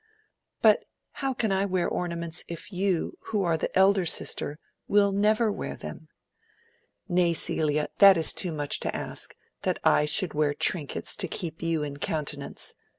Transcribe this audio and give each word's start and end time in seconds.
"But 0.63 0.85
how 1.11 1.31
can 1.35 1.51
I 1.51 1.63
wear 1.65 1.87
ornaments 1.87 2.43
if 2.47 2.71
you, 2.73 3.19
who 3.27 3.43
are 3.43 3.55
the 3.55 3.69
elder 3.77 4.03
sister, 4.07 4.57
will 4.87 5.11
never 5.11 5.51
wear 5.51 5.75
them?" 5.75 6.07
"Nay, 7.07 7.33
Celia, 7.33 7.87
that 7.99 8.17
is 8.17 8.33
too 8.33 8.51
much 8.51 8.79
to 8.79 8.95
ask, 8.95 9.35
that 9.61 9.77
I 9.83 10.05
should 10.05 10.33
wear 10.33 10.55
trinkets 10.55 11.15
to 11.17 11.27
keep 11.27 11.61
you 11.61 11.83
in 11.83 11.97
countenance. 11.97 12.73